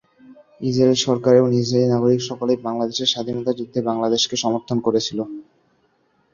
Israel 0.61 0.97
সরকার 1.05 1.33
এবং 1.35 1.49
Israeli 1.55 1.89
নাগরিক 1.91 2.21
সকলেই 2.29 2.59
বাংলাদেশের 2.67 3.11
স্বাধীনতা 3.13 3.51
যুদ্ধে 3.59 3.79
বাংলাদেশকে 3.89 4.35
সমর্থন 4.43 4.77
করেছিলো। 4.79 5.23